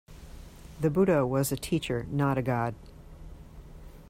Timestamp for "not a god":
2.09-2.73